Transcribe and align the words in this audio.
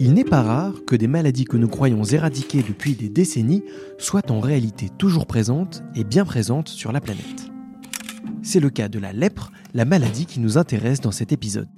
Il 0.00 0.14
n'est 0.14 0.24
pas 0.24 0.42
rare 0.42 0.74
que 0.86 0.96
des 0.96 1.06
maladies 1.06 1.44
que 1.44 1.56
nous 1.56 1.68
croyons 1.68 2.02
éradiquées 2.02 2.64
depuis 2.66 2.94
des 2.94 3.08
décennies 3.08 3.62
soient 3.96 4.30
en 4.30 4.40
réalité 4.40 4.88
toujours 4.98 5.26
présentes 5.26 5.84
et 5.94 6.02
bien 6.02 6.24
présentes 6.24 6.68
sur 6.68 6.90
la 6.90 7.00
planète. 7.00 7.50
C'est 8.42 8.58
le 8.58 8.70
cas 8.70 8.88
de 8.88 8.98
la 8.98 9.12
lèpre, 9.12 9.52
la 9.72 9.84
maladie 9.84 10.26
qui 10.26 10.40
nous 10.40 10.58
intéresse 10.58 11.00
dans 11.00 11.12
cet 11.12 11.30
épisode. 11.30 11.68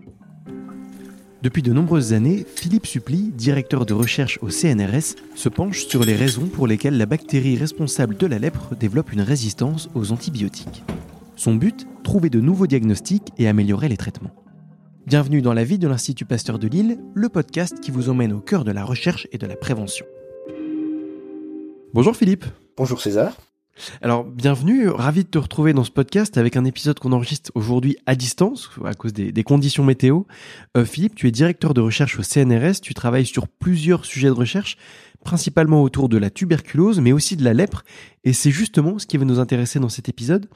Depuis 1.42 1.63
de 1.63 1.74
nombreuses 1.74 2.15
années, 2.15 2.47
Philippe 2.56 2.87
Supply, 2.87 3.33
directeur 3.37 3.85
de 3.85 3.92
recherche 3.92 4.38
au 4.40 4.48
CNRS, 4.48 5.14
se 5.35 5.48
penche 5.51 5.87
sur 5.87 6.03
les 6.03 6.17
raisons 6.17 6.46
pour 6.46 6.67
lesquelles 6.67 6.96
la 6.96 7.06
bactérie 7.06 7.58
responsable 7.58 8.17
de 8.17 8.26
la 8.26 8.38
lèpre 8.38 8.74
développe 8.74 9.12
une 9.12 9.21
résistance 9.21 9.90
aux 9.94 10.10
antibiotiques. 10.10 10.83
Son 11.37 11.54
but 11.54 11.87
Trouver 12.03 12.30
de 12.30 12.40
nouveaux 12.40 12.67
diagnostics 12.67 13.28
et 13.37 13.46
améliorer 13.46 13.88
les 13.88 13.96
traitements. 13.96 14.46
Bienvenue 15.07 15.41
dans 15.41 15.54
la 15.54 15.63
vie 15.63 15.79
de 15.79 15.87
l'Institut 15.87 16.25
Pasteur 16.25 16.59
de 16.59 16.66
Lille, 16.66 16.98
le 17.14 17.28
podcast 17.28 17.78
qui 17.78 17.92
vous 17.92 18.09
emmène 18.09 18.33
au 18.33 18.41
cœur 18.41 18.64
de 18.64 18.73
la 18.73 18.84
recherche 18.84 19.28
et 19.30 19.38
de 19.38 19.47
la 19.47 19.55
prévention. 19.55 20.05
Bonjour 21.95 22.16
Philippe. 22.16 22.45
Bonjour 22.77 23.01
César. 23.01 23.37
Alors, 24.02 24.24
bienvenue, 24.24 24.88
ravi 24.88 25.23
de 25.23 25.28
te 25.28 25.38
retrouver 25.38 25.74
dans 25.74 25.84
ce 25.84 25.92
podcast 25.92 26.37
avec 26.38 26.56
un 26.56 26.64
épisode 26.64 26.98
qu'on 26.98 27.12
enregistre 27.12 27.52
aujourd'hui 27.55 27.97
à 28.06 28.16
distance 28.16 28.69
à 28.84 28.95
cause 28.95 29.12
des, 29.12 29.45
conditions 29.45 29.84
météo. 29.84 30.23
Euh, 30.77 30.84
Philippe, 30.84 31.14
tu 31.14 31.28
es 31.28 31.30
directeur 31.30 31.73
de 31.73 31.80
recherche 31.80 32.19
au 32.19 32.25
CNRS, 32.25 32.80
tu 32.83 32.92
travailles 32.92 33.27
sur 33.27 33.47
plusieurs 33.47 34.06
sujets 34.06 34.27
de 34.27 34.33
recherche, 34.33 34.77
principalement 35.25 35.84
autour 35.84 36.09
de 36.09 36.19
la 36.19 36.30
tuberculose, 36.30 36.98
mais 36.98 37.12
aussi 37.12 37.36
de 37.36 37.45
la 37.45 37.55
lèpre, 37.55 37.84
et 38.25 38.33
c'est 38.33 38.50
justement 38.50 38.98
ce 38.98 39.06
qui 39.06 39.19
va 39.19 39.25
nous 39.25 39.38
intéresser 39.38 39.78
dans 39.78 39.88
cet 39.88 40.09
épisode. 40.09 40.48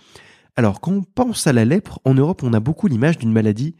Alors, 0.56 0.80
quand 0.80 0.90
on 0.90 1.02
pense 1.04 1.46
à 1.46 1.52
la 1.52 1.64
lèpre, 1.64 2.00
en 2.04 2.14
Europe, 2.14 2.42
on 2.42 2.52
a 2.52 2.58
beaucoup 2.58 2.88
l'image 2.88 3.16
d'une 3.16 3.32
maladie 3.32 3.76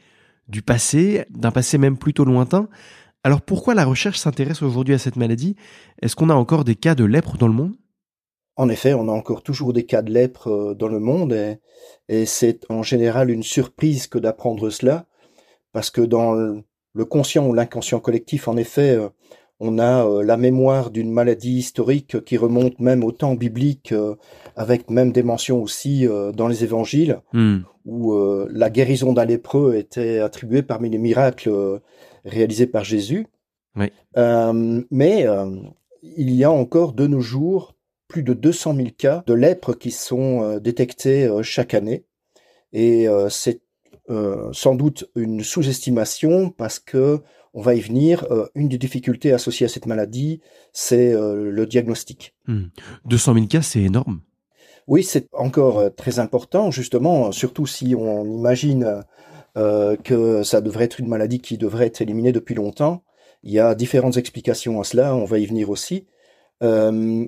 du 0.50 0.62
passé, 0.62 1.24
d'un 1.30 1.50
passé 1.50 1.78
même 1.78 1.96
plutôt 1.96 2.24
lointain. 2.24 2.68
Alors 3.22 3.42
pourquoi 3.42 3.74
la 3.74 3.84
recherche 3.84 4.18
s'intéresse 4.18 4.62
aujourd'hui 4.62 4.94
à 4.94 4.98
cette 4.98 5.16
maladie? 5.16 5.56
Est-ce 6.02 6.16
qu'on 6.16 6.30
a 6.30 6.34
encore 6.34 6.64
des 6.64 6.74
cas 6.74 6.94
de 6.94 7.04
lèpre 7.04 7.36
dans 7.36 7.48
le 7.48 7.54
monde? 7.54 7.74
En 8.56 8.68
effet, 8.68 8.94
on 8.94 9.08
a 9.08 9.12
encore 9.12 9.42
toujours 9.42 9.72
des 9.72 9.86
cas 9.86 10.02
de 10.02 10.12
lèpre 10.12 10.48
euh, 10.48 10.74
dans 10.74 10.88
le 10.88 11.00
monde 11.00 11.32
et, 12.08 12.26
c'est 12.26 12.66
en 12.68 12.82
général 12.82 13.30
une 13.30 13.42
surprise 13.42 14.06
que 14.06 14.18
d'apprendre 14.18 14.68
cela 14.70 15.06
parce 15.72 15.90
que 15.90 16.00
dans 16.00 16.32
le 16.32 17.04
conscient 17.04 17.46
ou 17.46 17.52
l'inconscient 17.52 18.00
collectif, 18.00 18.48
en 18.48 18.56
effet, 18.56 18.96
euh, 18.96 19.08
on 19.60 19.78
a 19.78 20.06
euh, 20.06 20.22
la 20.22 20.36
mémoire 20.36 20.90
d'une 20.90 21.12
maladie 21.12 21.58
historique 21.58 22.24
qui 22.24 22.36
remonte 22.36 22.80
même 22.80 23.04
au 23.04 23.12
temps 23.12 23.34
biblique, 23.34 23.94
avec 24.56 24.90
même 24.90 25.12
des 25.12 25.22
mentions 25.22 25.62
aussi 25.62 26.06
dans 26.34 26.48
les 26.48 26.64
évangiles, 26.64 27.20
hmm 27.32 27.60
où 27.84 28.14
euh, 28.14 28.48
la 28.52 28.70
guérison 28.70 29.12
d'un 29.12 29.24
lépreux 29.24 29.76
était 29.76 30.18
attribuée 30.20 30.62
parmi 30.62 30.90
les 30.90 30.98
miracles 30.98 31.48
euh, 31.50 31.78
réalisés 32.24 32.66
par 32.66 32.84
Jésus. 32.84 33.26
Euh, 34.16 34.82
mais 34.90 35.26
il 36.02 36.30
y 36.34 36.44
a 36.44 36.50
encore 36.50 36.92
de 36.92 37.06
nos 37.06 37.20
jours 37.20 37.74
plus 38.08 38.22
de 38.22 38.34
200 38.34 38.74
000 38.74 38.88
cas 38.96 39.22
de 39.26 39.34
lèpre 39.34 39.74
qui 39.74 39.90
sont 39.90 40.58
détectés 40.58 41.30
chaque 41.42 41.72
année. 41.74 42.04
Et 42.72 43.06
c'est 43.30 43.60
sans 44.52 44.74
doute 44.74 45.08
une 45.14 45.42
sous-estimation 45.42 46.50
parce 46.50 46.78
que 46.78 47.20
on 47.54 47.62
va 47.62 47.74
y 47.74 47.80
venir. 47.80 48.26
une 48.54 48.68
des 48.68 48.78
difficultés 48.78 49.32
associées 49.32 49.66
à 49.66 49.68
cette 49.68 49.86
maladie, 49.86 50.40
c'est 50.72 51.12
le 51.12 51.66
diagnostic. 51.66 52.34
200 53.04 53.32
hmm. 53.32 53.34
000 53.36 53.46
cas, 53.46 53.62
c'est 53.62 53.82
énorme. 53.82 54.20
Oui, 54.90 55.04
c'est 55.04 55.28
encore 55.34 55.78
euh, 55.78 55.88
très 55.90 56.18
important, 56.18 56.72
justement, 56.72 57.30
surtout 57.30 57.64
si 57.64 57.94
on 57.94 58.24
imagine 58.24 59.04
euh, 59.56 59.96
que 59.96 60.42
ça 60.42 60.60
devrait 60.60 60.86
être 60.86 60.98
une 60.98 61.06
maladie 61.06 61.40
qui 61.40 61.58
devrait 61.58 61.86
être 61.86 62.00
éliminée 62.00 62.32
depuis 62.32 62.56
longtemps. 62.56 63.04
Il 63.44 63.52
y 63.52 63.60
a 63.60 63.76
différentes 63.76 64.16
explications 64.16 64.80
à 64.80 64.84
cela, 64.84 65.14
on 65.14 65.24
va 65.24 65.38
y 65.38 65.46
venir 65.46 65.70
aussi. 65.70 66.06
Euh, 66.64 67.24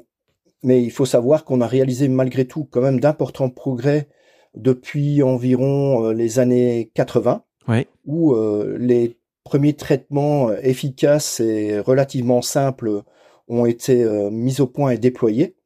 mais 0.64 0.82
il 0.82 0.90
faut 0.90 1.06
savoir 1.06 1.44
qu'on 1.44 1.60
a 1.60 1.66
réalisé 1.68 2.08
malgré 2.08 2.46
tout 2.46 2.64
quand 2.64 2.80
même 2.80 2.98
d'importants 2.98 3.48
progrès 3.48 4.08
depuis 4.54 5.22
environ 5.22 6.10
les 6.10 6.38
années 6.38 6.90
80, 6.94 7.44
où 8.06 8.34
les 8.78 9.16
premiers 9.44 9.74
traitements 9.74 10.52
efficaces 10.52 11.40
et 11.40 11.78
relativement 11.78 12.42
simples 12.42 13.02
ont 13.48 13.66
été 13.66 14.04
mis 14.30 14.60
au 14.60 14.66
point 14.66 14.90
et 14.90 14.98
déployés. 14.98 15.56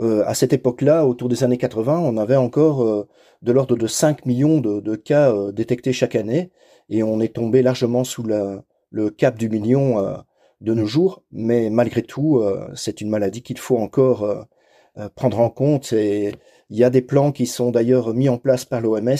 Euh, 0.00 0.22
à 0.26 0.34
cette 0.34 0.52
époque-là, 0.52 1.06
autour 1.06 1.28
des 1.28 1.42
années 1.44 1.58
80, 1.58 1.98
on 1.98 2.16
avait 2.16 2.36
encore 2.36 2.82
euh, 2.82 3.08
de 3.42 3.52
l'ordre 3.52 3.76
de 3.76 3.86
5 3.86 4.26
millions 4.26 4.60
de, 4.60 4.96
cas 4.96 5.32
euh, 5.32 5.52
détectés 5.52 5.92
chaque 5.92 6.14
année, 6.14 6.50
et 6.88 7.02
on 7.02 7.20
est 7.20 7.34
tombé 7.34 7.62
largement 7.62 8.04
sous 8.04 8.22
le 8.22 9.10
cap 9.10 9.36
du 9.36 9.48
million 9.48 10.22
de 10.62 10.74
nos 10.74 10.86
jours, 10.86 11.22
mais 11.32 11.68
malgré 11.68 12.02
tout, 12.02 12.42
c'est 12.74 13.02
une 13.02 13.10
maladie 13.10 13.42
qu'il 13.42 13.58
faut 13.58 13.76
encore 13.76 14.46
prendre 15.14 15.40
en 15.40 15.50
compte, 15.50 15.92
et 15.92 16.34
il 16.70 16.76
y 16.76 16.84
a 16.84 16.90
des 16.90 17.02
plans 17.02 17.32
qui 17.32 17.46
sont 17.46 17.70
d'ailleurs 17.70 18.14
mis 18.14 18.28
en 18.28 18.38
place 18.38 18.64
par 18.64 18.80
l'OMS 18.80 19.16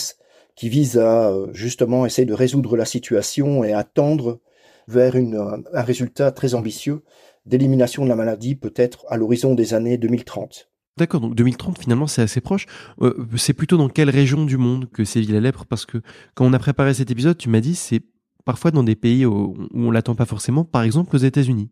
qui 0.55 0.69
visent 0.69 0.99
à 0.99 1.33
justement 1.53 2.05
essayer 2.05 2.27
de 2.27 2.35
résoudre 2.35 2.77
la 2.77 2.85
situation 2.85 3.63
et 3.63 3.73
à 3.73 3.85
tendre 3.85 4.41
vers 4.89 5.15
une, 5.15 5.63
un 5.73 5.83
résultat 5.83 6.33
très 6.33 6.55
ambitieux 6.55 7.03
d'élimination 7.47 8.05
de 8.05 8.09
la 8.09 8.17
maladie 8.17 8.55
peut-être 8.55 9.05
à 9.09 9.17
l'horizon 9.17 9.55
des 9.55 9.75
années 9.75 9.99
2030. 9.99 10.69
D'accord, 10.99 11.21
donc 11.21 11.37
2030 11.37 11.79
finalement 11.79 12.07
c'est 12.07 12.23
assez 12.23 12.41
proche. 12.41 12.67
Euh, 13.01 13.27
c'est 13.37 13.53
plutôt 13.53 13.77
dans 13.77 13.89
quelle 13.89 14.11
région 14.11 14.45
du 14.45 14.57
monde 14.57 14.91
que 14.91 15.05
sévit 15.05 15.33
la 15.33 15.41
lèpre? 15.41 15.65
Parce 15.65 15.87
que 15.87 15.99
quand 16.35 16.45
on 16.45 16.53
a 16.53 16.59
préparé 16.59 16.93
cet 16.93 17.11
épisode, 17.11 17.39
tu 17.39 17.49
m'as 17.49 17.61
dit 17.61 17.77
c'est 17.77 18.03
parfois 18.45 18.73
dans 18.73 18.83
des 18.83 18.97
pays 18.97 19.25
où, 19.25 19.57
on 19.73 19.91
l'attend 19.91 20.17
pas 20.17 20.25
forcément, 20.27 20.65
par 20.65 20.83
exemple 20.83 21.15
aux 21.15 21.21
États-Unis. 21.21 21.71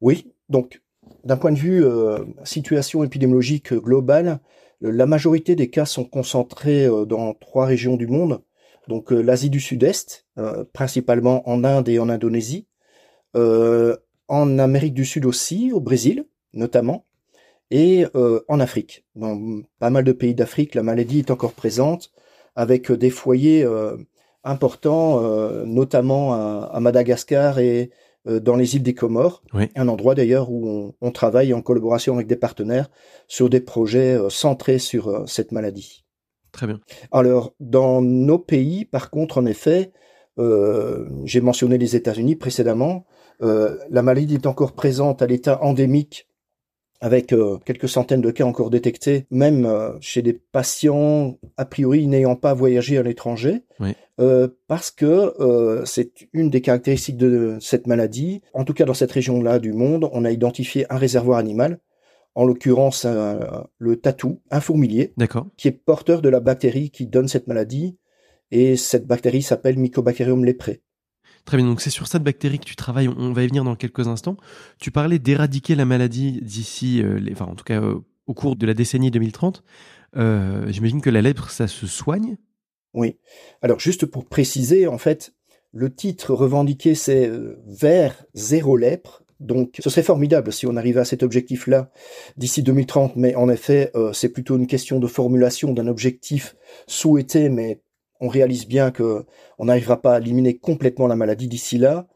Oui, 0.00 0.32
donc 0.48 0.80
d'un 1.24 1.36
point 1.36 1.52
de 1.52 1.58
vue 1.58 1.84
euh, 1.84 2.18
situation 2.44 3.04
épidémiologique 3.04 3.72
globale, 3.74 4.40
la 4.80 5.06
majorité 5.06 5.56
des 5.56 5.70
cas 5.70 5.86
sont 5.86 6.04
concentrés 6.04 6.86
euh, 6.86 7.04
dans 7.04 7.34
trois 7.34 7.66
régions 7.66 7.96
du 7.96 8.06
monde. 8.06 8.42
Donc 8.88 9.10
l'Asie 9.10 9.48
du 9.48 9.60
Sud-Est, 9.60 10.26
principalement 10.74 11.48
en 11.48 11.64
Inde 11.64 11.88
et 11.88 11.98
en 11.98 12.10
Indonésie, 12.10 12.66
en 13.34 14.58
Amérique 14.58 14.92
du 14.92 15.06
Sud 15.06 15.24
aussi, 15.24 15.72
au 15.72 15.80
Brésil 15.80 16.26
notamment, 16.54 17.04
et 17.70 18.06
euh, 18.14 18.40
en 18.48 18.60
Afrique. 18.60 19.04
Dans 19.16 19.62
pas 19.78 19.90
mal 19.90 20.04
de 20.04 20.12
pays 20.12 20.34
d'Afrique, 20.34 20.74
la 20.74 20.82
maladie 20.82 21.20
est 21.20 21.30
encore 21.30 21.52
présente, 21.52 22.12
avec 22.56 22.90
des 22.92 23.10
foyers 23.10 23.64
euh, 23.64 23.96
importants, 24.44 25.22
euh, 25.24 25.64
notamment 25.64 26.34
à, 26.34 26.78
Madagascar 26.80 27.58
et 27.58 27.90
dans 28.26 28.56
les 28.56 28.76
îles 28.76 28.82
des 28.82 28.94
Comores, 28.94 29.42
un 29.76 29.88
endroit 29.88 30.14
d'ailleurs 30.14 30.50
où 30.50 30.94
on, 31.00 31.10
travaille 31.10 31.52
en 31.52 31.62
collaboration 31.62 32.14
avec 32.14 32.26
des 32.26 32.36
partenaires 32.36 32.90
sur 33.28 33.50
des 33.50 33.60
projets 33.60 34.18
centrés 34.30 34.78
sur 34.78 35.28
cette 35.28 35.52
maladie. 35.52 36.04
Très 36.52 36.66
bien. 36.66 36.80
Alors, 37.12 37.54
dans 37.60 38.00
nos 38.00 38.38
pays, 38.38 38.84
par 38.86 39.10
contre, 39.10 39.38
en 39.38 39.46
effet, 39.46 39.92
j'ai 40.38 41.40
mentionné 41.40 41.76
les 41.76 41.96
États-Unis 41.96 42.36
précédemment, 42.36 43.04
la 43.40 44.02
maladie 44.02 44.34
est 44.34 44.46
encore 44.46 44.72
présente 44.72 45.20
à 45.20 45.26
l'état 45.26 45.62
endémique 45.62 46.26
avec 47.04 47.34
euh, 47.34 47.58
quelques 47.66 47.90
centaines 47.90 48.22
de 48.22 48.30
cas 48.30 48.44
encore 48.44 48.70
détectés, 48.70 49.26
même 49.30 49.66
euh, 49.66 49.90
chez 50.00 50.22
des 50.22 50.32
patients 50.32 51.38
a 51.58 51.66
priori 51.66 52.06
n'ayant 52.06 52.34
pas 52.34 52.54
voyagé 52.54 52.96
à 52.96 53.02
l'étranger, 53.02 53.62
euh, 54.20 54.48
parce 54.68 54.90
que 54.90 55.82
c'est 55.84 56.12
une 56.32 56.48
des 56.48 56.62
caractéristiques 56.62 57.18
de 57.18 57.58
cette 57.60 57.86
maladie. 57.86 58.40
En 58.54 58.64
tout 58.64 58.72
cas, 58.72 58.86
dans 58.86 58.94
cette 58.94 59.12
région-là 59.12 59.58
du 59.58 59.74
monde, 59.74 60.08
on 60.14 60.24
a 60.24 60.30
identifié 60.30 60.90
un 60.90 60.96
réservoir 60.96 61.36
animal, 61.36 61.78
en 62.34 62.46
l'occurrence 62.46 63.04
le 63.04 63.96
tatou, 63.96 64.40
un 64.50 64.60
fourmilier, 64.60 65.12
qui 65.58 65.68
est 65.68 65.72
porteur 65.72 66.22
de 66.22 66.30
la 66.30 66.40
bactérie 66.40 66.88
qui 66.88 67.06
donne 67.06 67.28
cette 67.28 67.48
maladie, 67.48 67.98
et 68.50 68.76
cette 68.76 69.06
bactérie 69.06 69.42
s'appelle 69.42 69.78
Mycobacterium 69.78 70.42
leprae. 70.42 70.80
Très 71.44 71.58
bien, 71.58 71.66
donc 71.66 71.80
c'est 71.82 71.90
sur 71.90 72.06
cette 72.06 72.22
bactérie 72.22 72.58
que 72.58 72.64
tu 72.64 72.76
travailles, 72.76 73.08
on 73.08 73.32
va 73.32 73.42
y 73.42 73.46
venir 73.46 73.64
dans 73.64 73.76
quelques 73.76 74.08
instants. 74.08 74.36
Tu 74.80 74.90
parlais 74.90 75.18
d'éradiquer 75.18 75.74
la 75.74 75.84
maladie 75.84 76.40
d'ici, 76.40 77.02
euh, 77.02 77.20
enfin 77.32 77.44
en 77.44 77.54
tout 77.54 77.64
cas 77.64 77.82
euh, 77.82 77.98
au 78.26 78.34
cours 78.34 78.56
de 78.56 78.66
la 78.66 78.72
décennie 78.72 79.10
2030. 79.10 79.62
Euh, 80.16 80.64
j'imagine 80.68 81.02
que 81.02 81.10
la 81.10 81.20
lèpre, 81.20 81.50
ça 81.50 81.68
se 81.68 81.86
soigne? 81.86 82.38
Oui. 82.94 83.18
Alors 83.60 83.78
juste 83.78 84.06
pour 84.06 84.24
préciser, 84.24 84.86
en 84.86 84.96
fait, 84.96 85.34
le 85.72 85.92
titre 85.94 86.32
revendiqué, 86.32 86.94
c'est 86.94 87.30
vers 87.66 88.24
zéro 88.32 88.76
lèpre. 88.76 89.22
Donc, 89.40 89.80
ce 89.82 89.90
serait 89.90 90.04
formidable 90.04 90.52
si 90.52 90.66
on 90.66 90.76
arrivait 90.76 91.00
à 91.00 91.04
cet 91.04 91.24
objectif-là 91.24 91.90
d'ici 92.36 92.62
2030, 92.62 93.16
mais 93.16 93.34
en 93.34 93.50
effet, 93.50 93.92
c'est 94.12 94.28
plutôt 94.28 94.56
une 94.56 94.68
question 94.68 95.00
de 95.00 95.08
formulation 95.08 95.72
d'un 95.72 95.88
objectif 95.88 96.54
souhaité, 96.86 97.48
mais 97.48 97.82
on 98.24 98.28
réalise 98.28 98.66
bien 98.66 98.90
que 98.90 99.24
on 99.58 99.66
n'arrivera 99.66 100.00
pas 100.00 100.14
à 100.14 100.18
éliminer 100.18 100.56
complètement 100.56 101.06
la 101.06 101.16
maladie 101.16 101.46
d'ici 101.46 101.76
là. 101.78 102.06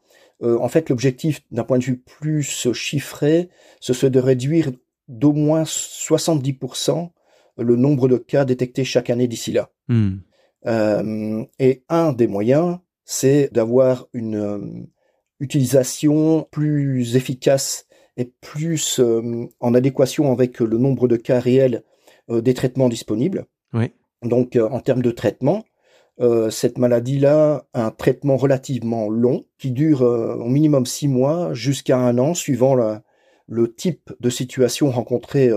Euh, 0.41 0.57
en 0.59 0.69
fait, 0.69 0.89
l'objectif, 0.89 1.41
d'un 1.51 1.63
point 1.63 1.77
de 1.77 1.83
vue 1.83 1.97
plus 1.97 2.73
chiffré, 2.73 3.49
ce 3.79 3.93
serait 3.93 4.09
de 4.09 4.19
réduire 4.19 4.71
d'au 5.07 5.33
moins 5.33 5.63
70% 5.63 7.09
le 7.57 7.75
nombre 7.75 8.07
de 8.07 8.17
cas 8.17 8.45
détectés 8.45 8.85
chaque 8.85 9.09
année 9.09 9.27
d'ici 9.27 9.51
là. 9.51 9.69
Hmm. 9.87 10.17
Euh, 10.65 11.43
et 11.59 11.83
un 11.89 12.13
des 12.13 12.27
moyens, 12.27 12.79
c'est 13.05 13.49
d'avoir 13.53 14.07
une, 14.13 14.87
utilisation 15.41 16.47
plus 16.51 17.15
efficace 17.15 17.85
et 18.17 18.25
plus 18.25 18.99
en 19.61 19.73
adéquation 19.73 20.33
avec 20.33 20.59
le 20.59 20.77
nombre 20.77 21.07
de 21.07 21.15
cas 21.15 21.39
réels 21.39 21.83
des 22.29 22.53
traitements 22.53 22.89
disponibles. 22.89 23.45
Oui. 23.73 23.93
Donc, 24.21 24.57
en 24.57 24.81
termes 24.81 25.01
de 25.01 25.11
traitement, 25.11 25.63
cette 26.49 26.77
maladie-là 26.77 27.65
a 27.73 27.85
un 27.85 27.91
traitement 27.91 28.35
relativement 28.35 29.07
long 29.09 29.45
qui 29.57 29.71
dure 29.71 30.01
au 30.01 30.49
minimum 30.49 30.85
six 30.85 31.07
mois 31.07 31.53
jusqu'à 31.53 31.97
un 31.97 32.17
an, 32.17 32.33
suivant 32.33 32.75
la, 32.75 33.03
le 33.47 33.73
type 33.73 34.11
de 34.19 34.29
situation 34.29 34.91
rencontrée 34.91 35.49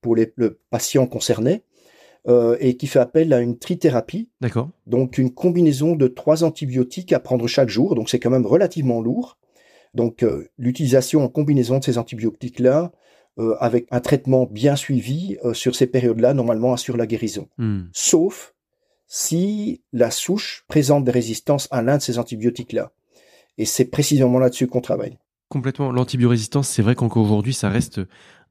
pour 0.00 0.16
les, 0.16 0.32
le 0.36 0.58
patient 0.70 1.06
concerné. 1.06 1.62
Euh, 2.28 2.56
et 2.60 2.76
qui 2.76 2.86
fait 2.86 3.00
appel 3.00 3.32
à 3.32 3.40
une 3.40 3.58
trithérapie. 3.58 4.28
D'accord. 4.40 4.70
Donc 4.86 5.18
une 5.18 5.34
combinaison 5.34 5.96
de 5.96 6.06
trois 6.06 6.44
antibiotiques 6.44 7.12
à 7.12 7.18
prendre 7.18 7.48
chaque 7.48 7.68
jour. 7.68 7.96
Donc 7.96 8.08
c'est 8.08 8.20
quand 8.20 8.30
même 8.30 8.46
relativement 8.46 9.00
lourd. 9.00 9.38
Donc 9.92 10.22
euh, 10.22 10.48
l'utilisation 10.56 11.24
en 11.24 11.28
combinaison 11.28 11.80
de 11.80 11.84
ces 11.84 11.98
antibiotiques-là, 11.98 12.92
euh, 13.40 13.56
avec 13.58 13.88
un 13.90 13.98
traitement 13.98 14.46
bien 14.46 14.76
suivi 14.76 15.36
sur 15.52 15.74
ces 15.74 15.88
périodes-là, 15.88 16.32
normalement 16.32 16.72
assure 16.72 16.96
la 16.96 17.08
guérison. 17.08 17.48
Hmm. 17.58 17.86
Sauf 17.92 18.54
si 19.14 19.82
la 19.92 20.10
souche 20.10 20.64
présente 20.68 21.04
des 21.04 21.10
résistances 21.10 21.68
à 21.70 21.82
l'un 21.82 21.98
de 21.98 22.02
ces 22.02 22.18
antibiotiques-là. 22.18 22.92
Et 23.58 23.66
c'est 23.66 23.84
précisément 23.84 24.38
là-dessus 24.38 24.68
qu'on 24.68 24.80
travaille. 24.80 25.18
Complètement. 25.50 25.92
L'antibiorésistance, 25.92 26.66
c'est 26.66 26.80
vrai 26.80 26.94
qu'encore 26.94 27.22
aujourd'hui, 27.22 27.52
ça 27.52 27.68
reste 27.68 28.00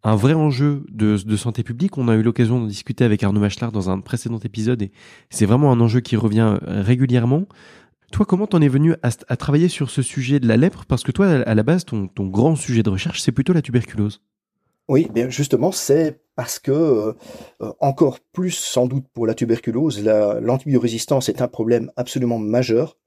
un 0.04 0.16
vrai 0.16 0.36
enjeu 0.36 0.86
de, 0.92 1.18
santé 1.36 1.64
publique. 1.64 1.98
On 1.98 2.08
a 2.08 2.14
eu 2.14 2.22
l'occasion 2.22 2.60
d'en 2.60 2.68
discuter 2.68 3.04
avec 3.04 3.24
Arnaud 3.24 3.40
Machelard 3.40 3.72
dans 3.72 3.90
un 3.90 4.02
précédent 4.02 4.38
épisode 4.38 4.84
et 4.84 4.92
c'est 5.32 5.48
vraiment 5.48 5.72
un 5.72 5.82
enjeu 5.82 6.00
qui 6.00 6.16
revient 6.16 6.60
euh, 6.68 6.84
régulièrement. 6.84 7.48
Toi, 8.12 8.28
comment 8.28 8.46
t'en 8.46 8.62
es 8.62 8.68
venu 8.68 8.94
à, 9.02 9.38
travailler 9.38 9.68
sur 9.68 9.90
ce 9.90 10.04
sujet 10.04 10.40
de 10.40 10.48
la 10.48 10.58
lèpre? 10.58 10.86
Parce 10.86 11.02
que 11.02 11.12
toi, 11.12 11.26
à 11.28 11.56
la 11.56 11.64
base, 11.64 11.86
ton, 11.86 12.08
grand 12.20 12.56
sujet 12.56 12.84
de 12.84 12.90
recherche, 12.92 13.20
c'est 13.22 13.32
plutôt 13.32 13.54
la 13.54 13.64
tuberculose. 13.64 14.22
Oui, 14.88 15.08
bien 15.14 15.30
justement, 15.30 15.72
c'est 15.72 16.22
parce 16.36 16.60
que, 16.60 16.72
euh, 16.72 17.14
euh, 17.62 17.72
encore 17.80 18.20
plus 18.34 18.52
sans 18.52 18.88
doute 18.88 19.08
pour 19.14 19.26
la 19.26 19.34
tuberculose, 19.34 20.04
l'antibiorésistance 20.04 21.30
est 21.30 21.42
un 21.42 21.48
problème 21.48 21.92
absolument 21.96 22.40
majeur. 22.40 22.98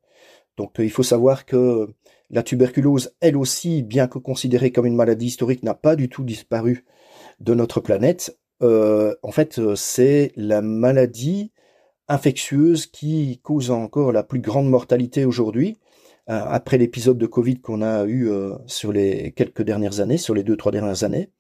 Donc 0.56 0.74
il 0.78 0.90
faut 0.90 1.02
savoir 1.02 1.46
que 1.46 1.88
la 2.30 2.42
tuberculose, 2.42 3.14
elle 3.20 3.36
aussi, 3.36 3.82
bien 3.82 4.08
que 4.08 4.18
considérée 4.18 4.72
comme 4.72 4.86
une 4.86 4.96
maladie 4.96 5.26
historique, 5.26 5.62
n'a 5.62 5.74
pas 5.74 5.96
du 5.96 6.08
tout 6.08 6.24
disparu 6.24 6.84
de 7.40 7.54
notre 7.54 7.80
planète. 7.80 8.38
Euh, 8.62 9.14
en 9.22 9.32
fait, 9.32 9.58
euh, 9.58 9.74
c'est 9.76 10.32
la 10.36 10.62
maladie 10.62 11.52
infectieuse 12.08 12.86
qui 12.86 13.40
cause 13.42 13.70
encore 13.70 14.12
la 14.12 14.22
plus 14.22 14.40
grande 14.40 14.68
mortalité 14.68 15.24
aujourd'hui, 15.24 15.76
euh, 15.76 15.83
après 16.26 16.78
l'épisode 16.78 17.18
de 17.18 17.26
Covid 17.26 17.60
qu'on 17.60 17.82
a 17.82 18.06
eu 18.06 18.30
sur 18.66 18.92
les 18.92 19.32
quelques 19.32 19.62
dernières 19.62 20.00
années, 20.00 20.16
sur 20.16 20.34
les 20.34 20.42
deux, 20.42 20.56
trois 20.56 20.72
dernières 20.72 21.04
années. 21.04 21.30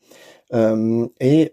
et 0.52 1.52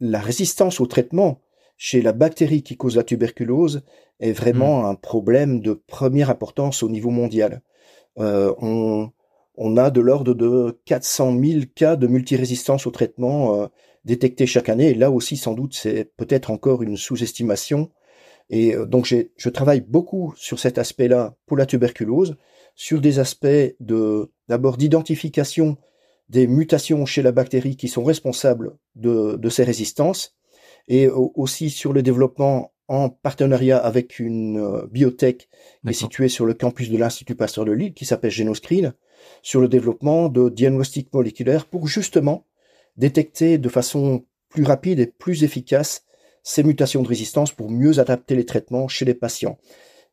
la 0.00 0.20
résistance 0.20 0.80
au 0.80 0.86
traitement 0.86 1.40
chez 1.82 2.02
la 2.02 2.12
bactérie 2.12 2.62
qui 2.62 2.76
cause 2.76 2.96
la 2.96 3.04
tuberculose 3.04 3.80
est 4.20 4.32
vraiment 4.32 4.82
mmh. 4.82 4.84
un 4.84 4.94
problème 4.96 5.60
de 5.60 5.72
première 5.72 6.28
importance 6.28 6.82
au 6.82 6.90
niveau 6.90 7.08
mondial. 7.08 7.62
Euh, 8.18 8.54
on, 8.58 9.10
on, 9.56 9.76
a 9.78 9.90
de 9.90 10.02
l'ordre 10.02 10.34
de 10.34 10.78
400 10.84 11.38
000 11.42 11.60
cas 11.74 11.96
de 11.96 12.06
multirésistance 12.06 12.86
au 12.86 12.90
traitement 12.90 13.62
euh, 13.62 13.66
détectés 14.04 14.46
chaque 14.46 14.68
année. 14.68 14.90
Et 14.90 14.94
là 14.94 15.10
aussi, 15.10 15.38
sans 15.38 15.54
doute, 15.54 15.74
c'est 15.74 16.12
peut-être 16.18 16.50
encore 16.50 16.82
une 16.82 16.98
sous-estimation. 16.98 17.90
Et 18.50 18.74
euh, 18.74 18.84
donc, 18.84 19.06
je 19.06 19.48
travaille 19.48 19.80
beaucoup 19.80 20.34
sur 20.36 20.58
cet 20.58 20.76
aspect-là 20.76 21.34
pour 21.46 21.56
la 21.56 21.64
tuberculose, 21.64 22.36
sur 22.80 23.02
des 23.02 23.18
aspects 23.18 23.74
de 23.78 24.32
d'abord 24.48 24.78
d'identification 24.78 25.76
des 26.30 26.46
mutations 26.46 27.04
chez 27.04 27.20
la 27.20 27.30
bactérie 27.30 27.76
qui 27.76 27.88
sont 27.88 28.02
responsables 28.02 28.74
de, 28.94 29.36
de 29.36 29.48
ces 29.50 29.64
résistances, 29.64 30.34
et 30.88 31.06
aussi 31.08 31.68
sur 31.68 31.92
le 31.92 32.02
développement 32.02 32.72
en 32.88 33.10
partenariat 33.10 33.76
avec 33.76 34.18
une 34.18 34.58
euh, 34.58 34.86
biotech 34.86 35.50
qui 35.84 35.90
est 35.90 35.92
située 35.92 36.30
sur 36.30 36.46
le 36.46 36.54
campus 36.54 36.88
de 36.88 36.96
l'Institut 36.96 37.34
Pasteur 37.34 37.66
de 37.66 37.72
Lille, 37.72 37.92
qui 37.92 38.06
s'appelle 38.06 38.30
Genoscreen, 38.30 38.94
sur 39.42 39.60
le 39.60 39.68
développement 39.68 40.30
de 40.30 40.48
diagnostics 40.48 41.12
moléculaires 41.12 41.66
pour 41.66 41.86
justement 41.86 42.46
détecter 42.96 43.58
de 43.58 43.68
façon 43.68 44.24
plus 44.48 44.64
rapide 44.64 45.00
et 45.00 45.06
plus 45.06 45.44
efficace 45.44 46.06
ces 46.42 46.62
mutations 46.62 47.02
de 47.02 47.08
résistance 47.08 47.52
pour 47.52 47.70
mieux 47.70 47.98
adapter 47.98 48.36
les 48.36 48.46
traitements 48.46 48.88
chez 48.88 49.04
les 49.04 49.12
patients. 49.12 49.58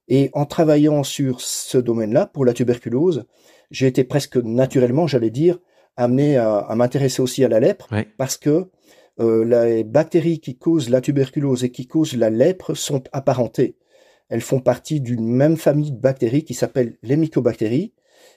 Et 0.07 0.30
en 0.33 0.45
travaillant 0.45 1.04
sur 1.04 1.42
ce 1.42 1.77
domaine-là, 1.77 2.27
pour 2.27 2.45
la 2.45 2.54
tuberculose, 2.54 3.25
j'ai 3.71 3.88
été 3.88 4.04
presque 4.04 4.38
naturellement, 4.38 5.07
j'allais 5.07 5.30
dire, 5.30 5.59
amené 5.98 6.38
à, 6.38 6.74
m'intéresser 6.75 7.21
aussi 7.21 7.44
à 7.44 7.50
la 7.50 7.59
lèpre, 7.59 7.88
parce 8.18 8.38
que 8.38 8.69
euh, 9.19 9.44
les 9.44 9.83
bactéries 9.83 10.39
qui 10.39 10.57
causent 10.57 10.89
la 10.89 11.01
tuberculose 11.01 11.63
et 11.63 11.71
qui 11.71 11.88
causent 11.88 12.15
la 12.15 12.30
lèpre 12.30 12.75
sont 12.75 13.04
apparentées. 13.12 13.75
Elles 14.30 14.42
font 14.42 14.59
partie 14.59 15.01
d'une 15.01 15.27
même 15.27 15.57
famille 15.57 15.92
de 15.92 16.00
bactéries 16.00 16.44
qui 16.44 16.54
s'appelle 16.54 16.98
les 17.01 17.18
mycobactéries 17.18 17.94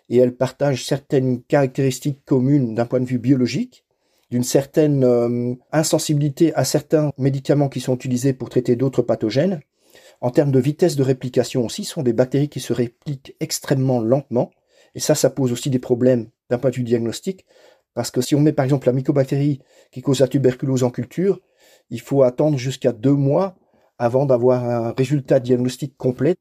et 0.08 0.16
elles 0.16 0.36
partagent 0.36 0.84
certaines 0.84 1.42
caractéristiques 1.42 2.24
communes 2.24 2.74
d'un 2.74 2.86
point 2.86 3.00
de 3.00 3.04
vue 3.04 3.18
biologique, 3.18 3.84
d'une 4.30 4.44
certaine 4.44 5.04
euh, 5.04 5.54
insensibilité 5.72 6.54
à 6.54 6.64
certains 6.64 7.10
médicaments 7.18 7.68
qui 7.68 7.80
sont 7.80 7.96
utilisés 7.96 8.32
pour 8.32 8.48
traiter 8.48 8.76
d'autres 8.76 9.02
pathogènes. 9.02 9.60
En 10.20 10.30
termes 10.30 10.50
de 10.50 10.60
vitesse 10.60 10.96
de 10.96 11.02
réplication 11.02 11.64
aussi, 11.64 11.84
ce 11.84 11.94
sont 11.94 12.02
des 12.02 12.12
bactéries 12.12 12.48
qui 12.48 12.60
se 12.60 12.72
répliquent 12.72 13.34
extrêmement 13.40 14.00
lentement. 14.00 14.50
Et 14.94 15.00
ça, 15.00 15.14
ça 15.14 15.30
pose 15.30 15.52
aussi 15.52 15.70
des 15.70 15.78
problèmes 15.78 16.28
d'un 16.50 16.58
point 16.58 16.70
de 16.70 16.76
vue 16.76 16.82
diagnostique, 16.82 17.46
parce 17.94 18.10
que 18.10 18.20
si 18.20 18.34
on 18.34 18.40
met 18.40 18.52
par 18.52 18.64
exemple 18.64 18.86
la 18.86 18.92
mycobactérie 18.92 19.60
qui 19.92 20.02
cause 20.02 20.20
la 20.20 20.28
tuberculose 20.28 20.84
en 20.84 20.90
culture, 20.90 21.40
il 21.90 22.00
faut 22.00 22.22
attendre 22.22 22.58
jusqu'à 22.58 22.92
deux 22.92 23.14
mois 23.14 23.56
avant 23.98 24.26
d'avoir 24.26 24.64
un 24.64 24.92
résultat 24.96 25.40
diagnostique 25.40 25.96
complet. 25.96 26.36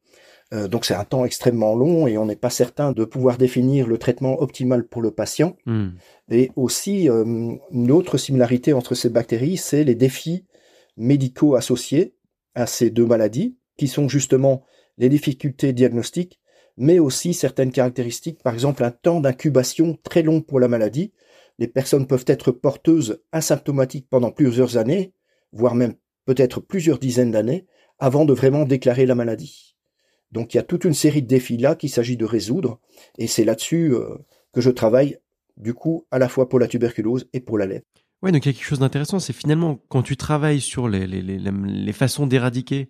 Euh, 0.54 0.68
donc 0.68 0.86
c'est 0.86 0.96
un 0.96 1.04
temps 1.04 1.26
extrêmement 1.26 1.76
long 1.76 2.08
et 2.08 2.18
on 2.18 2.26
n'est 2.26 2.36
pas 2.36 2.50
certain 2.50 2.92
de 2.92 3.06
pouvoir 3.06 3.38
définir 3.38 3.88
le 3.88 3.98
traitement 3.98 4.42
optimal 4.42 4.88
pour 4.88 5.02
le 5.02 5.12
patient. 5.12 5.56
Hmm. 5.66 5.90
Et 6.32 6.52
aussi, 6.56 7.10
euh, 7.10 7.24
une 7.72 7.92
autre 7.92 8.18
similarité 8.18 8.74
entre 8.74 8.96
ces 8.96 9.10
bactéries, 9.10 9.58
c'est 9.58 9.84
les 9.84 9.96
défis 9.96 10.46
médicaux 10.98 11.56
associés 11.56 12.16
à 12.56 12.66
ces 12.66 12.90
deux 12.90 13.06
maladies, 13.06 13.58
qui 13.80 13.88
sont 13.88 14.10
justement 14.10 14.64
les 14.98 15.10
difficultés 15.10 15.74
diagnostiques, 15.74 16.40
mais 16.78 17.00
aussi 17.00 17.34
certaines 17.34 17.72
caractéristiques, 17.72 18.44
par 18.44 18.54
exemple 18.54 18.84
un 18.84 18.92
temps 18.92 19.22
d'incubation 19.22 19.98
très 20.04 20.22
long 20.22 20.42
pour 20.42 20.60
la 20.60 20.68
maladie, 20.68 21.14
les 21.58 21.68
personnes 21.68 22.06
peuvent 22.06 22.26
être 22.28 22.52
porteuses 22.52 23.22
asymptomatiques 23.32 24.08
pendant 24.10 24.32
plusieurs 24.32 24.78
années, 24.78 25.14
voire 25.52 25.76
même 25.76 25.96
peut-être 26.26 26.60
plusieurs 26.60 27.00
dizaines 27.00 27.32
d'années, 27.32 27.66
avant 28.00 28.26
de 28.26 28.34
vraiment 28.34 28.66
déclarer 28.66 29.06
la 29.06 29.16
maladie. 29.16 29.76
Donc 30.32 30.54
il 30.54 30.58
y 30.58 30.60
a 30.60 30.64
toute 30.64 30.86
une 30.86 30.94
série 30.94 31.22
de 31.22 31.28
défis 31.28 31.58
là 31.58 31.76
qu'il 31.76 31.90
s'agit 31.90 32.18
de 32.18 32.26
résoudre, 32.26 32.80
et 33.18 33.28
c'est 33.28 33.46
là-dessus 33.46 33.94
euh, 33.94 34.18
que 34.54 34.62
je 34.62 34.70
travaille, 34.70 35.18
du 35.58 35.74
coup, 35.74 36.06
à 36.12 36.20
la 36.20 36.30
fois 36.30 36.50
pour 36.50 36.60
la 36.60 36.68
tuberculose 36.68 37.28
et 37.34 37.40
pour 37.40 37.58
la 37.58 37.66
lèpre. 37.66 37.88
Ouais, 38.22 38.34
donc 38.34 38.46
il 38.46 38.50
y 38.50 38.52
a 38.52 38.54
quelque 38.54 38.68
chose 38.68 38.80
d'intéressant, 38.80 39.20
c'est 39.20 39.34
finalement 39.34 39.80
quand 39.88 40.02
tu 40.02 40.18
travailles 40.18 40.60
sur 40.60 40.90
les, 40.90 41.94
façons 41.94 42.28
d'éradiquer 42.28 42.90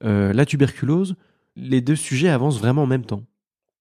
la 0.00 0.46
tuberculose, 0.46 1.16
les 1.56 1.80
deux 1.80 1.96
sujets 1.96 2.28
avancent 2.28 2.58
vraiment 2.58 2.82
en 2.82 2.86
même 2.86 3.04
temps. 3.04 3.22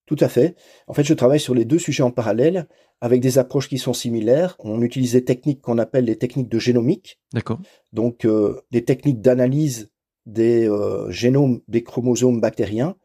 Tout 0.05 0.17
à 0.19 0.27
fait. 0.27 0.55
En 0.87 0.93
fait, 0.93 1.03
je 1.03 1.13
travaille 1.13 1.39
sur 1.39 1.55
les 1.55 1.65
deux 1.65 1.79
sujets 1.79 2.03
en 2.03 2.11
parallèle 2.11 2.67
avec 2.99 3.21
des 3.21 3.37
approches 3.37 3.69
qui 3.69 3.77
sont 3.77 3.93
similaires. 3.93 4.55
On 4.59 4.81
utilise 4.81 5.13
des 5.13 5.23
techniques 5.23 5.61
qu'on 5.61 5.77
appelle 5.77 6.05
les 6.05 6.17
techniques 6.17 6.49
de 6.49 6.59
génomique. 6.59 7.19
D'accord. 7.33 7.59
Donc, 7.93 8.25
euh, 8.25 8.61
des 8.71 8.83
techniques 8.83 9.21
d'analyse 9.21 9.89
des 10.25 10.69
euh, 10.69 11.09
génomes 11.11 11.61
des 11.67 11.83
chromosomes 11.83 12.39
bactériens, 12.39 12.95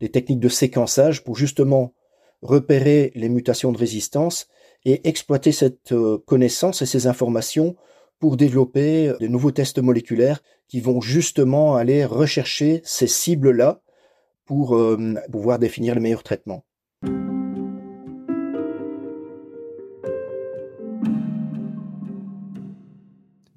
des 0.00 0.10
techniques 0.10 0.40
de 0.40 0.48
séquençage 0.48 1.24
pour 1.24 1.36
justement 1.36 1.94
repérer 2.42 3.12
les 3.14 3.28
mutations 3.28 3.72
de 3.72 3.78
résistance 3.78 4.46
et 4.84 5.08
exploiter 5.08 5.52
cette 5.52 5.92
euh, 5.92 6.18
connaissance 6.26 6.82
et 6.82 6.86
ces 6.86 7.06
informations 7.06 7.76
pour 8.18 8.36
développer 8.36 9.12
des 9.20 9.28
nouveaux 9.28 9.50
tests 9.50 9.78
moléculaires 9.78 10.42
qui 10.68 10.80
vont 10.80 11.00
justement 11.00 11.76
aller 11.76 12.04
rechercher 12.04 12.80
ces 12.84 13.06
cibles-là 13.06 13.80
pour 14.44 14.78
pouvoir 15.30 15.58
définir 15.58 15.94
le 15.94 16.00
meilleur 16.00 16.22
traitement. 16.22 16.64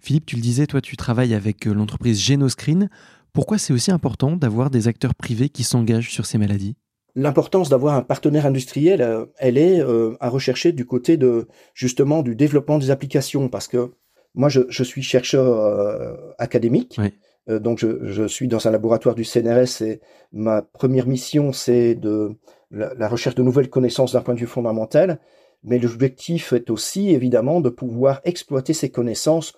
Philippe, 0.09 0.25
tu 0.25 0.37
le 0.37 0.41
disais, 0.41 0.65
toi 0.65 0.81
tu 0.81 0.97
travailles 0.97 1.35
avec 1.35 1.67
euh, 1.67 1.71
l'entreprise 1.71 2.19
Genoscreen. 2.19 2.89
Pourquoi 3.31 3.59
c'est 3.59 3.73
aussi 3.73 3.91
important 3.91 4.35
d'avoir 4.35 4.71
des 4.71 4.87
acteurs 4.87 5.13
privés 5.13 5.49
qui 5.49 5.63
s'engagent 5.63 6.09
sur 6.09 6.25
ces 6.25 6.39
maladies? 6.39 6.75
L'importance 7.13 7.69
d'avoir 7.69 7.93
un 7.93 8.01
partenaire 8.01 8.47
industriel, 8.47 9.03
euh, 9.03 9.27
elle 9.37 9.59
est 9.59 9.79
euh, 9.79 10.17
à 10.19 10.29
rechercher 10.29 10.71
du 10.71 10.83
côté 10.83 11.15
de 11.17 11.47
justement 11.75 12.23
du 12.23 12.35
développement 12.35 12.79
des 12.79 12.89
applications, 12.89 13.49
parce 13.49 13.67
que 13.67 13.91
moi 14.36 14.50
je, 14.50 14.83
suis 14.83 15.01
chercheur 15.01 16.17
académique, 16.38 17.00
donc 17.48 17.79
je, 17.79 18.27
suis 18.27 18.48
dans 18.48 18.67
un 18.67 18.71
laboratoire 18.71 19.15
du 19.15 19.24
CNRS 19.24 19.81
et 19.81 20.01
ma 20.31 20.62
première 20.62 21.07
mission 21.07 21.51
c'est 21.51 21.95
de 21.95 22.36
la, 22.71 23.07
recherche 23.07 23.36
de 23.36 23.43
nouvelles 23.43 23.69
connaissances 23.69 24.13
d'un 24.13 24.21
point 24.21 24.36
de 24.36 24.39
vue 24.39 24.48
fondamental, 24.48 25.19
mais 25.63 25.79
l'objectif 25.79 26.53
est 26.53 26.69
aussi 26.69 27.09
évidemment 27.09 27.62
de 27.62 27.69
pouvoir 27.69 28.21
exploiter 28.24 28.74
ces 28.74 28.91
connaissances 28.91 29.53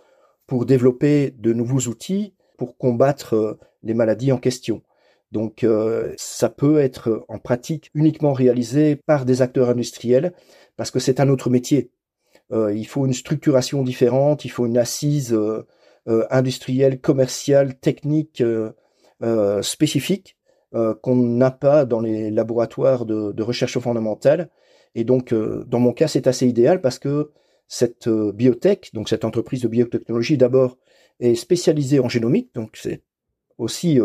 pour 0.48 0.66
développer 0.66 1.32
de 1.38 1.54
nouveaux 1.54 1.90
outils 1.90 2.34
pour 2.58 2.78
combattre 2.78 3.58
les 3.84 3.94
maladies 3.94 4.32
en 4.32 4.38
question. 4.38 4.82
Donc 5.32 5.66
ça 6.18 6.50
peut 6.50 6.80
être 6.80 7.26
en 7.30 7.40
pratique 7.40 7.90
uniquement 7.94 8.34
réalisé 8.34 8.96
par 8.96 9.26
des 9.26 9.42
acteurs 9.42 9.70
industriels 9.70 10.34
parce 10.76 10.92
que 10.92 11.00
c'est 11.00 11.20
un 11.20 11.30
autre 11.30 11.50
métier. 11.50 11.92
Il 12.52 12.86
faut 12.86 13.06
une 13.06 13.14
structuration 13.14 13.84
différente, 13.84 14.46
il 14.46 14.50
faut 14.50 14.66
une 14.66 14.78
assise 14.78 15.34
euh, 16.08 16.26
industrielle, 16.32 17.00
commerciale, 17.00 17.76
technique 17.76 18.42
euh, 18.42 18.72
euh, 19.22 19.62
spécifique 19.62 20.36
qu'on 21.02 21.18
n'a 21.18 21.52
pas 21.52 21.84
dans 21.84 22.00
les 22.00 22.32
laboratoires 22.32 23.06
de, 23.06 23.44
recherche 23.44 23.78
fondamentale. 23.78 24.50
Et 24.96 25.04
donc, 25.04 25.34
dans 25.34 25.80
mon 25.80 25.92
cas, 25.92 26.08
c'est 26.08 26.28
assez 26.28 26.48
idéal 26.48 26.80
parce 26.80 26.98
que 26.98 27.32
cette 27.68 28.08
biotech, 28.08 28.92
donc 28.94 29.10
cette 29.10 29.26
entreprise 29.26 29.62
de 29.64 29.68
biotechnologie, 29.68 30.38
d'abord 30.38 30.78
est 31.20 31.36
spécialisée 31.36 32.00
en 32.00 32.08
génomique, 32.08 32.56
donc 32.56 32.78
c'est 32.78 33.02
aussi 33.58 34.00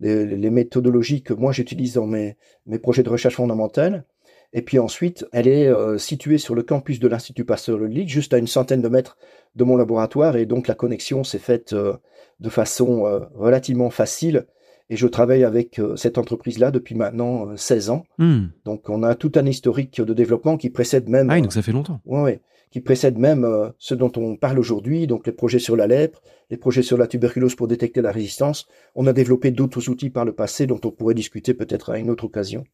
les, 0.00 0.50
méthodologies 0.50 1.22
que 1.22 1.34
moi 1.34 1.52
j'utilise 1.52 1.92
dans 1.92 2.06
mes 2.06 2.38
projets 2.80 3.02
de 3.02 3.10
recherche 3.10 3.36
fondamentale. 3.36 4.06
Et 4.52 4.62
puis 4.62 4.78
ensuite, 4.78 5.26
elle 5.32 5.46
est 5.46 5.70
située 5.98 6.38
sur 6.38 6.54
le 6.54 6.62
campus 6.62 7.00
de 7.00 7.08
l'Institut 7.08 7.44
Pasteur 7.44 7.78
Lille, 7.80 8.08
juste 8.08 8.32
à 8.32 8.38
une 8.38 8.46
centaine 8.46 8.80
de 8.80 8.88
mètres 8.88 9.18
de 9.58 9.64
mon 9.64 9.76
laboratoire 9.76 10.36
et 10.36 10.46
donc 10.46 10.68
la 10.68 10.74
connexion 10.74 11.24
s'est 11.24 11.38
faite 11.38 11.74
euh, 11.74 11.94
de 12.40 12.48
façon 12.48 13.06
euh, 13.06 13.20
relativement 13.34 13.90
facile 13.90 14.46
et 14.88 14.96
je 14.96 15.06
travaille 15.06 15.44
avec 15.44 15.78
euh, 15.78 15.96
cette 15.96 16.16
entreprise-là 16.16 16.70
depuis 16.70 16.94
maintenant 16.94 17.54
16 17.56 17.90
ans. 17.90 18.04
Hmm. 18.16 18.46
Donc 18.64 18.88
on 18.88 19.02
a 19.02 19.14
tout 19.14 19.32
un 19.34 19.44
historique 19.44 20.00
de 20.00 20.14
développement 20.14 20.56
qui 20.56 20.70
précède 20.70 21.08
même... 21.08 21.28
Ah 21.28 21.40
donc 21.40 21.52
ça 21.52 21.60
fait 21.60 21.72
longtemps. 21.72 22.00
Oui, 22.06 22.38
qui 22.70 22.80
précède 22.80 23.18
même 23.18 23.46
ce 23.78 23.94
dont 23.94 24.12
on 24.16 24.36
parle 24.36 24.58
aujourd'hui, 24.58 25.06
donc 25.06 25.26
les 25.26 25.32
projets 25.32 25.58
sur 25.58 25.76
la 25.76 25.86
lèpre, 25.86 26.22
les 26.50 26.56
projets 26.56 26.82
sur 26.82 26.96
la 26.96 27.06
tuberculose 27.06 27.54
pour 27.54 27.68
détecter 27.68 28.00
la 28.00 28.12
résistance. 28.12 28.66
On 28.94 29.06
a 29.06 29.12
développé 29.12 29.50
d'autres 29.50 29.88
outils 29.88 30.10
par 30.10 30.24
le 30.24 30.32
passé 30.32 30.66
dont 30.66 30.80
on 30.84 30.90
pourrait 30.90 31.14
discuter 31.14 31.52
peut-être 31.52 31.90
à 31.90 31.98
une 31.98 32.10
autre 32.10 32.24
occasion. 32.24 32.64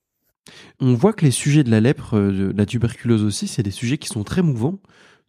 On 0.81 0.95
voit 0.95 1.13
que 1.13 1.25
les 1.25 1.31
sujets 1.31 1.65
de 1.65 1.71
la 1.71 1.81
lèpre, 1.81 2.17
de 2.17 2.53
la 2.57 2.67
tuberculose 2.67 3.25
aussi, 3.25 3.47
c'est 3.47 3.63
des 3.63 3.71
sujets 3.71 3.99
qui 3.99 4.09
sont 4.09 4.25
très 4.25 4.43
mouvants. 4.43 4.79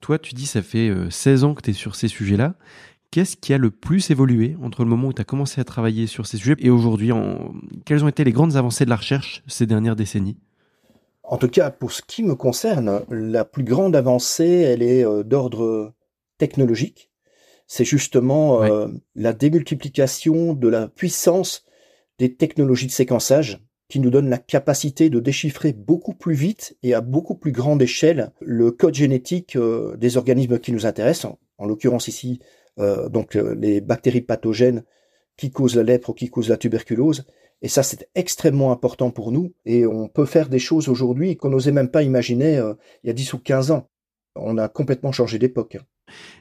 Toi, 0.02 0.20
tu 0.20 0.36
dis 0.36 0.46
ça 0.46 0.62
fait 0.62 0.92
16 1.10 1.44
euh, 1.44 1.48
ans 1.48 1.54
que 1.54 1.62
tu 1.62 1.72
es 1.72 1.74
sur 1.74 1.96
ces 1.96 2.08
sujets-là. 2.08 2.56
Qu'est-ce 3.12 3.38
qui 3.38 3.54
a 3.54 3.58
le 3.58 3.72
plus 3.72 4.12
évolué 4.12 4.58
entre 4.62 4.84
le 4.84 4.90
moment 4.90 5.08
où 5.08 5.14
tu 5.14 5.22
as 5.22 5.26
commencé 5.26 5.62
à 5.62 5.64
travailler 5.64 6.06
sur 6.06 6.26
ces 6.26 6.38
sujets 6.38 6.56
et 6.60 6.70
aujourd'hui 6.70 7.12
Quelles 7.86 8.04
ont 8.04 8.10
été 8.10 8.24
les 8.24 8.34
grandes 8.34 8.58
avancées 8.58 8.84
de 8.84 8.90
la 8.90 8.98
recherche 8.98 9.42
ces 9.48 9.66
dernières 9.66 9.96
décennies? 9.96 10.38
En 11.24 11.38
tout 11.38 11.48
cas, 11.48 11.72
pour 11.72 11.92
ce 11.92 12.02
qui 12.06 12.24
me 12.24 12.36
concerne, 12.36 13.02
la 13.10 13.46
plus 13.46 13.64
grande 13.64 13.96
avancée, 13.96 14.46
elle 14.46 14.84
est 14.84 15.04
euh, 15.06 15.24
d'ordre 15.24 15.94
technologique. 16.38 17.10
C'est 17.68 17.86
justement 17.86 18.62
euh, 18.64 18.88
la 19.16 19.34
démultiplication 19.34 20.54
de 20.54 20.68
la 20.68 20.88
puissance 20.88 21.66
des 22.20 22.36
technologies 22.36 22.86
de 22.86 22.92
séquençage 22.92 23.60
qui 23.88 24.00
nous 24.00 24.10
donne 24.10 24.30
la 24.30 24.38
capacité 24.38 25.10
de 25.10 25.20
déchiffrer 25.20 25.74
beaucoup 25.74 26.14
plus 26.14 26.34
vite 26.34 26.78
et 26.84 26.94
à 26.94 27.02
beaucoup 27.02 27.36
plus 27.36 27.52
grande 27.52 27.82
échelle 27.82 28.32
le 28.42 28.72
code 28.72 28.96
génétique 28.96 29.56
euh, 29.56 29.96
des 29.98 30.18
organismes 30.18 30.60
qui 30.60 30.72
nous 30.72 30.86
intéressent, 30.86 31.34
en, 31.58 31.66
l'occurrence 31.66 32.08
ici 32.08 32.40
euh, 32.80 33.10
donc 33.10 33.36
euh, 33.36 33.56
les 33.56 33.82
bactéries 33.82 34.22
pathogènes 34.22 34.84
qui 35.38 35.52
causent 35.52 35.76
la 35.76 35.84
lèpre 35.84 36.10
ou 36.10 36.14
qui 36.14 36.30
causent 36.30 36.50
la 36.50 36.58
tuberculose. 36.58 37.26
Et 37.62 37.68
ça, 37.68 37.84
c'est 37.84 38.10
extrêmement 38.16 38.72
important 38.72 39.12
pour 39.12 39.32
nous. 39.32 39.54
Et 39.66 39.86
on 39.86 40.08
peut 40.08 40.26
faire 40.26 40.50
des 40.50 40.60
choses 40.60 40.90
aujourd'hui 40.90 41.36
qu'on 41.38 41.50
n'osait 41.50 41.72
même 41.72 41.90
pas 41.90 42.04
imaginer 42.04 42.62
il 43.04 43.08
y 43.08 43.10
a 43.10 43.14
10 43.14 43.34
ou 43.34 43.40
15 43.40 43.72
ans. 43.72 43.90
On 44.36 44.58
a 44.58 44.68
complètement 44.68 45.12
changé 45.12 45.40
d'époque. 45.40 45.78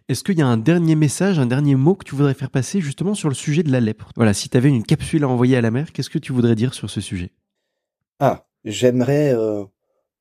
Est-ce 0.09 0.23
qu'il 0.23 0.39
y 0.39 0.43
a 0.43 0.47
un 0.47 0.59
dernier 0.59 0.97
message, 0.97 1.39
un 1.39 1.47
dernier 1.47 1.77
mot 1.77 1.95
que 1.95 2.05
tu 2.05 2.15
voudrais 2.15 2.35
faire 2.35 2.51
passer 2.51 2.81
justement 2.81 3.15
sur 3.15 3.29
le 3.29 3.35
sujet 3.35 3.63
de 3.63 3.73
la 3.73 3.81
lèpre? 3.81 4.11
Voilà, 4.17 4.35
si 4.35 4.49
tu 4.49 4.57
avais 4.57 4.69
une 4.69 4.83
capsule 4.83 5.25
à 5.25 5.29
envoyer 5.29 5.57
à 5.57 5.61
la 5.61 5.71
mer, 5.71 5.93
qu'est-ce 5.93 6.11
que 6.11 6.19
tu 6.19 6.33
voudrais 6.33 6.55
dire 6.55 6.75
sur 6.75 6.91
ce 6.91 7.01
sujet? 7.01 7.31
Ah, 8.21 8.47
j'aimerais 8.65 9.35
euh, 9.35 9.65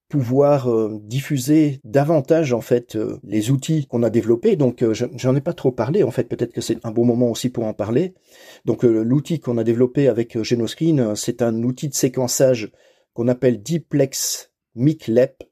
pouvoir 0.07 0.71
euh, 0.71 0.99
diffuser 1.03 1.81
davantage 1.83 2.53
en 2.53 2.61
fait 2.61 2.95
euh, 2.95 3.19
les 3.23 3.51
outils 3.51 3.85
qu'on 3.87 4.03
a 4.03 4.09
développés. 4.09 4.55
Donc 4.55 4.85
j'en 4.91 5.35
ai 5.35 5.41
pas 5.41 5.53
trop 5.53 5.71
parlé 5.71 6.03
en 6.03 6.11
fait, 6.11 6.29
peut-être 6.29 6.53
que 6.53 6.61
c'est 6.61 6.83
un 6.85 6.91
bon 6.91 7.05
moment 7.05 7.29
aussi 7.29 7.49
pour 7.49 7.65
en 7.65 7.73
parler. 7.73 8.13
Donc 8.63 8.83
l'outil 8.83 9.39
qu'on 9.39 9.57
a 9.57 9.63
développé 9.63 10.07
avec 10.07 10.41
Genoscreen, 10.41 11.15
c'est 11.15 11.41
un 11.41 11.61
outil 11.63 11.89
de 11.89 11.93
séquençage 11.93 12.71
qu'on 13.13 13.27
appelle 13.27 13.61
Diplex 13.61 14.51
MICLEP 14.75 15.43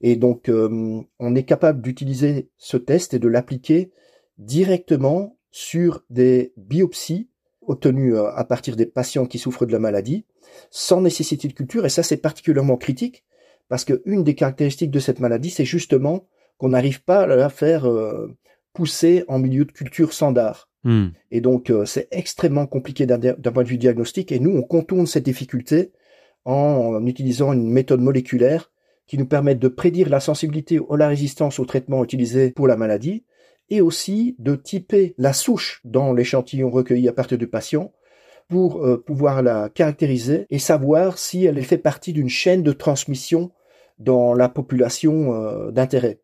et 0.00 0.16
donc, 0.16 0.48
euh, 0.48 1.00
on 1.18 1.34
est 1.34 1.44
capable 1.44 1.80
d'utiliser 1.80 2.50
ce 2.58 2.76
test 2.76 3.14
et 3.14 3.18
de 3.18 3.28
l'appliquer 3.28 3.90
directement 4.38 5.38
sur 5.50 6.04
des 6.10 6.52
biopsies 6.56 7.30
obtenues 7.62 8.14
euh, 8.14 8.30
à 8.30 8.44
partir 8.44 8.76
des 8.76 8.86
patients 8.86 9.26
qui 9.26 9.38
souffrent 9.38 9.66
de 9.66 9.72
la 9.72 9.78
maladie, 9.78 10.26
sans 10.70 11.00
nécessité 11.00 11.48
de 11.48 11.54
culture. 11.54 11.86
Et 11.86 11.88
ça, 11.88 12.02
c'est 12.02 12.18
particulièrement 12.18 12.76
critique 12.76 13.24
parce 13.68 13.84
qu'une 13.84 14.22
des 14.22 14.34
caractéristiques 14.34 14.90
de 14.90 15.00
cette 15.00 15.18
maladie, 15.18 15.50
c'est 15.50 15.64
justement 15.64 16.28
qu'on 16.58 16.68
n'arrive 16.68 17.02
pas 17.02 17.22
à 17.22 17.26
la 17.26 17.48
faire 17.48 17.86
euh, 17.86 18.36
pousser 18.72 19.24
en 19.28 19.38
milieu 19.38 19.64
de 19.64 19.72
culture 19.72 20.12
standard. 20.12 20.70
Hmm. 20.84 21.08
Et 21.30 21.40
donc, 21.40 21.72
c'est 21.84 22.06
extrêmement 22.12 22.66
compliqué 22.66 23.06
d'un 23.06 23.18
point 23.34 23.64
de 23.64 23.68
vue 23.68 23.78
diagnostique. 23.78 24.30
Et 24.30 24.38
nous, 24.38 24.52
on 24.52 24.62
contourne 24.62 25.06
cette 25.06 25.24
difficulté 25.24 25.90
en 26.44 27.04
utilisant 27.06 27.52
une 27.52 27.68
méthode 27.68 28.00
moléculaire 28.00 28.70
qui 29.06 29.18
nous 29.18 29.26
permettent 29.26 29.58
de 29.58 29.68
prédire 29.68 30.08
la 30.08 30.20
sensibilité 30.20 30.78
ou 30.78 30.96
la 30.96 31.08
résistance 31.08 31.58
au 31.58 31.64
traitement 31.64 32.02
utilisé 32.02 32.50
pour 32.50 32.66
la 32.66 32.76
maladie, 32.76 33.24
et 33.70 33.80
aussi 33.80 34.36
de 34.38 34.54
typer 34.54 35.14
la 35.18 35.32
souche 35.32 35.80
dans 35.84 36.12
l'échantillon 36.12 36.70
recueilli 36.70 37.08
à 37.08 37.12
partir 37.12 37.38
du 37.38 37.48
patient 37.48 37.92
pour 38.48 38.84
euh, 38.84 39.02
pouvoir 39.02 39.42
la 39.42 39.68
caractériser 39.68 40.46
et 40.50 40.58
savoir 40.58 41.18
si 41.18 41.44
elle 41.44 41.60
fait 41.62 41.78
partie 41.78 42.12
d'une 42.12 42.28
chaîne 42.28 42.62
de 42.62 42.72
transmission 42.72 43.50
dans 43.98 44.34
la 44.34 44.48
population 44.48 45.34
euh, 45.34 45.70
d'intérêt. 45.72 46.20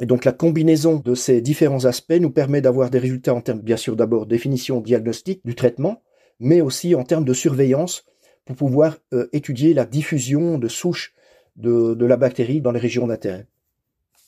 Et 0.00 0.06
donc 0.06 0.24
la 0.24 0.32
combinaison 0.32 0.96
de 0.96 1.14
ces 1.14 1.40
différents 1.40 1.84
aspects 1.84 2.18
nous 2.20 2.30
permet 2.30 2.60
d'avoir 2.60 2.88
des 2.88 2.98
résultats 2.98 3.34
en 3.34 3.40
termes, 3.40 3.60
bien 3.60 3.76
sûr, 3.76 3.96
d'abord 3.96 4.26
définition 4.26 4.80
diagnostique 4.80 5.40
du 5.44 5.54
traitement, 5.54 6.02
mais 6.40 6.60
aussi 6.60 6.94
en 6.94 7.02
termes 7.02 7.24
de 7.24 7.34
surveillance 7.34 8.04
pour 8.44 8.56
pouvoir 8.56 8.96
euh, 9.12 9.28
étudier 9.32 9.74
la 9.74 9.84
diffusion 9.84 10.56
de 10.56 10.68
souches 10.68 11.14
de, 11.58 12.06
la 12.06 12.16
bactérie 12.16 12.60
dans 12.60 12.72
les 12.72 12.80
régions 12.80 13.06
d'intérêt. 13.06 13.46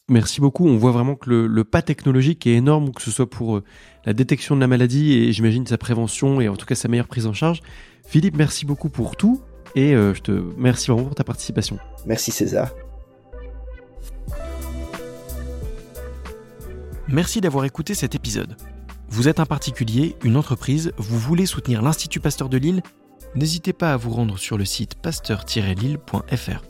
Merci 0.09 0.41
beaucoup. 0.41 0.67
On 0.67 0.77
voit 0.77 0.91
vraiment 0.91 1.15
que 1.15 1.31
le, 1.31 1.65
pas 1.65 1.83
technologique 1.83 2.47
est 2.47 2.55
énorme, 2.55 2.93
que 2.93 3.03
ce 3.03 3.11
soit 3.11 3.31
pour 3.31 3.57
euh, 3.57 3.65
la 4.05 4.13
détection 4.13 4.57
de 4.57 4.61
la 4.61 4.67
maladie 4.67 5.15
et 5.15 5.33
j'imagine 5.33 5.67
sa 5.67 5.79
prévention 5.79 6.41
et 6.41 6.49
en 6.49 6.57
tout 6.57 6.67
cas 6.67 6.75
sa 6.75 6.89
meilleure 6.89 7.07
prise 7.07 7.27
en 7.27 7.33
charge. 7.33 7.61
Philippe, 8.05 8.37
merci 8.37 8.67
beaucoup 8.67 8.89
pour 8.89 9.17
tout 9.17 9.41
et 9.77 9.95
euh, 9.95 10.13
je 10.15 10.21
te 10.21 10.33
remercie 10.33 10.91
vraiment 10.91 11.07
pour 11.07 11.15
ta 11.15 11.23
participation. 11.23 11.79
Merci 12.07 12.33
César. 12.33 12.75
Merci 17.07 17.41
d'avoir 17.41 17.65
écouté 17.65 17.95
cet 17.95 18.15
épisode. 18.15 18.57
Vous 19.09 19.27
êtes 19.29 19.41
un 19.41 19.47
particulier, 19.47 20.17
une 20.23 20.37
entreprise, 20.37 20.93
vous 20.97 21.19
voulez 21.19 21.47
soutenir 21.47 21.83
l'Institut 21.83 22.21
Pasteur 22.21 22.49
de 22.49 22.57
Lille? 22.57 22.83
N'hésitez 23.35 23.73
pas 23.73 23.93
à 23.93 23.97
vous 23.97 24.11
rendre 24.11 24.39
sur 24.39 24.59
le 24.59 24.65
site 24.65 24.95
pasteur-lille.fr. 24.97 26.70